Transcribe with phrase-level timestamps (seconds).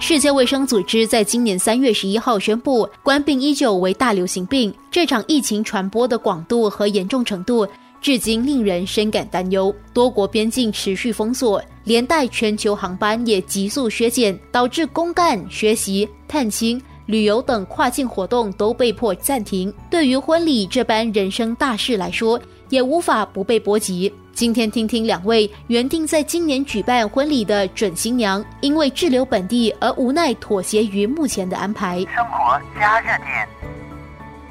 [0.00, 4.72] 世界卫生组织在今年三月十一号宣布，冠病依旧为大流行病。
[4.90, 7.66] 这场疫情传播的广度和严重程度，
[8.02, 9.74] 至今令人深感担忧。
[9.94, 19.72] 多国边境持续封锁，连带全球航班也急速削减，导致公干、学习、探亲、旅游等跨境活动都被迫暂停。
[19.90, 22.38] 对于婚礼这般人生大事来说，
[22.74, 24.12] 也无法不被波及。
[24.32, 32.00] 今天听听两位原定在今年举办婚礼的准新娘，因为滞留本地而无奈妥协于目前的安排。
[32.12, 33.48] 生活加热点，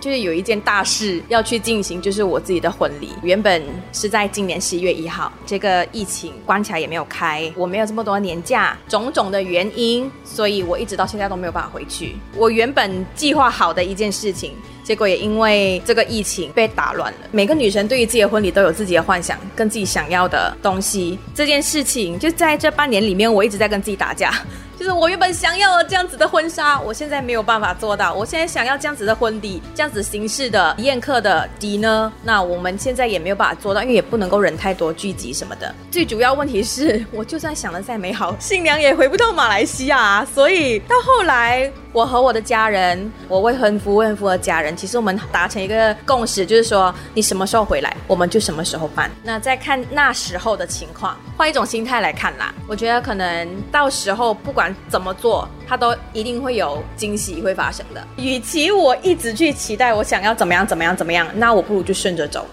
[0.00, 3.10] 就是有一件大事要去进行，就是我自己的婚礼。
[3.22, 3.62] 原本
[3.92, 12.16] 是在今年十一月一号，这个疫情关卡也没有开，我没有这么多年假，种种的原因，所以我一直到现在都没有办法回去。
[12.36, 14.52] 我原本计划好的一件事情。
[14.84, 17.18] 结果也因为这个疫情被打乱了。
[17.30, 21.18] 每个女生对于自己的婚礼都有自己的幻想，跟自己想要的东西。
[21.34, 24.32] 这件事情就在这半年里面，我一直在跟自己打架。
[24.78, 28.14] 就是我原本想要这样子的婚纱，我现在没有办法做到。
[28.14, 35.74] 我现在想要这样子的婚礼，这样子形式的宴客的底呢，那我们现在也没有办法做到，因为也不能够人太多聚集什么的。
[35.90, 49.10] 最主要问题是我就算想的再美好，新娘也回不到马来西亚，所以到后来，我和我的家人，我未婚夫、未婚夫的家人，其实我们达成一个共识，就是说你什么时候回来，我们就什么时候办。
[49.24, 54.67] 那再看那时候的情况，换一种心态来看啦，我觉得可能到时候不管。
[54.88, 58.06] 怎么做，它都一定会有惊喜会发生的。
[58.16, 62.46] 与其我一直去期待我想要怎么样怎么样怎么样，那我不如就顺着走。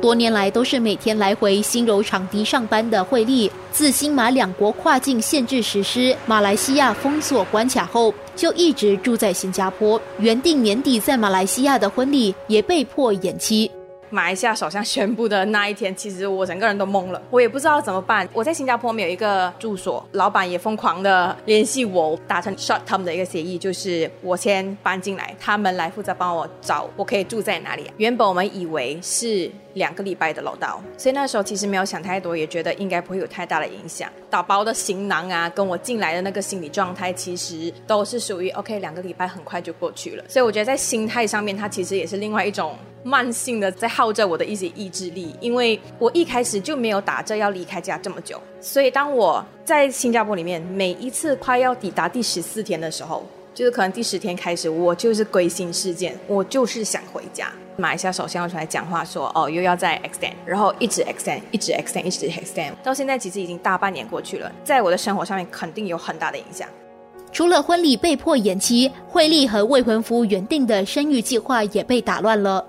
[0.00, 9.98] 多年来都是每天来回新柔场地上班的惠利，自新马两国跨境限制实施，马来西亚封锁关卡后，就一直住在新加坡。
[10.18, 13.70] 原定年底在马来西亚的婚礼也被迫延期。
[14.14, 18.26] 马来西亚首相宣布的那一天，其实我整个人都懵了，我也不知道怎么办。
[18.32, 27.90] 我在新加坡没有一个住所，老板也疯狂的联系我，达成 short term 的一个协议，就是我先搬进来，他们来负责帮我找我可以住在哪里。
[27.96, 34.10] 原本我们以为是两个礼拜的楼道，所以那时候其实没有想太多，也觉得应该不会有太大的影响。
[34.30, 40.24] 打包的行囊啊，跟我进来的那个心理状态，其实都是属于 OK，两个礼拜很快就过去了。
[40.28, 42.76] 所以我觉得在心态上面，它其实也是另外一种。
[43.06, 53.22] 慢性的在耗着我的一些意志力，因为我一开始就没有打着要离开家这么久，所以当我在新加坡里面每一次快要抵达第十四天的时候，
[53.54, 57.50] 就是可能第十天开始，我就是归心似箭，我就是想回家。
[57.76, 66.68] 马来西亚首相要出来讲话说，哦，又要再 extend，然后一直 extend，一直 extend，一直 extend，到现在其实已经大半年过去了，在我的生活上面肯定有很大的影响。
[67.32, 72.64] 除了婚礼被迫延期，惠利和未婚夫原定的生育计划也被打乱了。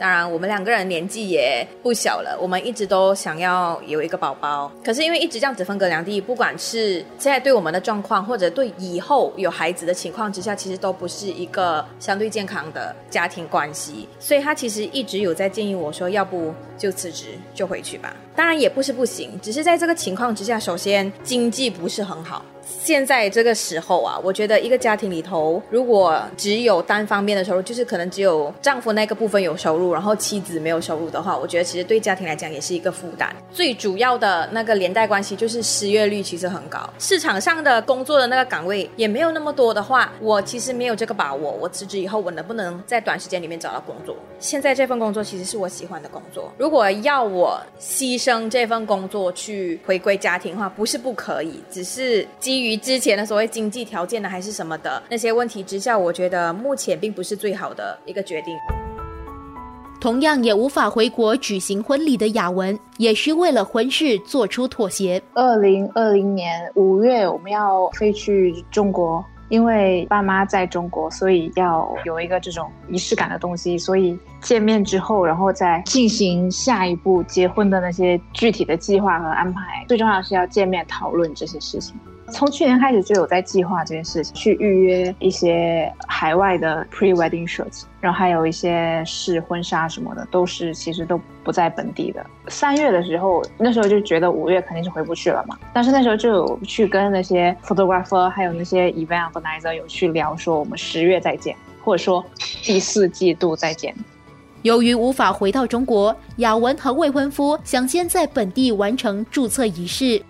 [0.00, 4.72] 当然，我们两个人年纪也不小了，我们一直都想要有一个宝宝。
[4.82, 14.08] 可是因为一直这样子分隔两地，不管是现在对我们的状况，或者对以后有孩子的情况之下，其实都不是一个相对健康的家庭关系。
[14.18, 18.16] 所以他其实一直有在建议我说，要不就辞职，就回去吧。
[18.40, 22.42] 当然也不是不行，只是在这个情况之下，首先经济不是很好。
[22.82, 33.34] 现在这个时候啊，我觉得一个家庭里头，如果只有单方面的收入，就是可能只有丈夫那个部分有收入，然后妻子没有收入的话，我觉得其实对家庭来讲也是一个负担。
[33.50, 41.50] 最主要的那个连带关系就是失业率其实很高，市场上的工作的那个岗位也没有那么多的话，我其实没有这个把握。
[41.60, 44.14] 我辞职以后，我能不能在短时间里面找到工作？
[44.38, 58.54] 现在这份工作其实是我喜欢的工作，如果要我牺牲这份工作去回归家庭的话，不是不可以，只是基于之前的所谓经济条件呢，还是什么的那些问题之下，我觉得目前并不是最好的一个决定。
[60.00, 65.22] 同样也无法回国举行婚礼的雅文，也是为了婚事做出妥协。
[65.34, 69.24] 二零二零年五月，我们要飞去中国。
[69.50, 73.76] 因为爸妈在中国，所以要有一个这种仪式感的东西。
[73.76, 79.84] 所以见面之后，然后再进行下一步结婚的那些具体的计划和安排。
[79.88, 81.94] 最重要的是要见面讨论这些事情。
[82.30, 92.24] 从去年开始就有在计划这件事情，去预约一些海外的 pre-wedding shoots，然后还有一些试婚纱什么的，都是其实都不在本地的。
[92.48, 101.54] 三月的时候，那时候就觉得五月肯定是回不去了嘛，但是那时候就有去跟那些 photographer 还有那些 event organizer 有去聊，说我们十月再见，
[101.84, 102.24] 或者说
[102.62, 103.94] 第四季度再见。
[104.62, 110.22] 由于无法回到中国，雅文和未婚夫想先在本地完成注册仪式。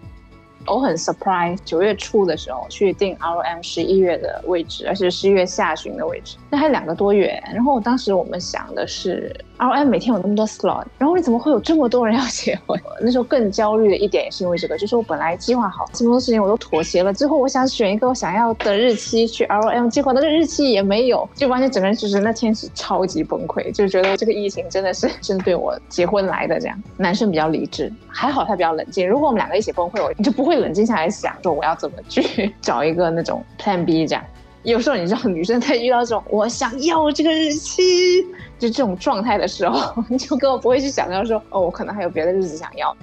[0.66, 7.42] 我很 surprise，九月初的时候去订 ROM 十一月的位置，而且十一月下旬的位置，那还两个多月。
[7.52, 12.78] 然后当时我们想的是，ROM 每天有那么多 slot，然后你怎么会有这么多人要结婚？
[13.00, 26.82] 那时候更焦虑的一点也是因为这个，就是我本来计划好这么多事情我都妥协了，最后我想选一个我想要的日期去 ROM 结果那个日期也没有，就完全整个人就是那天是超级崩溃，就觉得这个疫情真的是 针对我结婚来的这样。
[26.96, 29.08] 男生比较理智，还好他比较冷静。
[29.08, 34.24] 如果我们两个一起崩溃，我就不会会冷静下来想说我要怎么去 找一个那种 Plan B 这样。
[34.64, 38.20] 有时候你知道，女生在遇到这种我想要这个日期
[38.58, 42.94] 就这种状态的时候， 你就根本不会去想到说哦，我可能还有别的日子想要。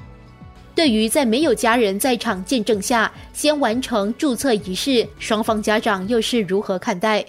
[0.75, 7.25] 对于在没有家人在场见证下先完成注册仪式，双方家长又是如何看待？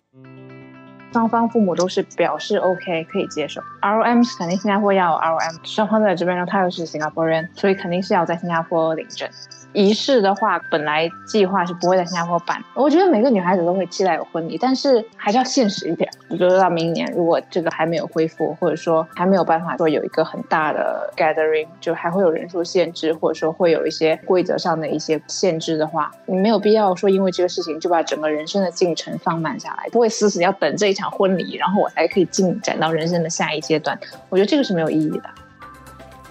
[1.18, 9.28] 双方父母都是表示 OK 可以接受，R O M 是肯定新加坡要 R O M，双方在这边呢，他又是新加坡人，所以肯定是要在新加坡领证。
[9.74, 12.62] 仪式的话，本来计划是不会在新加坡办。
[12.74, 16.08] 我觉得每个女孩子都会期待有婚礼，但是还是要现实一点。
[16.30, 33.98] 我觉得到明年，如果这个还没有恢复，或者说还没有办法说有一个很大的 gathering，就还会有人数限制，或者说会有一些规则上的一些限制的话，你没有必要说因为这个事情就把整个人生的进程放慢下来，不会死死要等这一场婚礼，然后我才可以进展到人生的下一阶段。
[34.28, 35.30] 我觉得这个是没有意义的。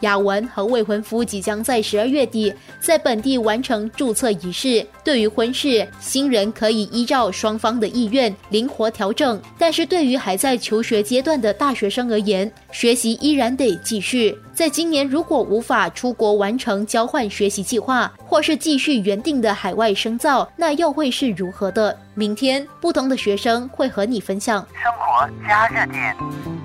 [0.02, 4.86] 雅文和未婚夫即将在十二月底在本地完成注册仪式。
[5.04, 14.38] 对于婚事，新人可以依照双方的意愿灵活调整，但是对于还在求学阶段的大学生而言，学习依然得继续。
[14.54, 21.96] 在今年如果无法出国完成交换学习计划，或是继续原定的海外深造，那又会是如何的？
[22.16, 26.57] 明天，不同的学生会和你分享生活加热点。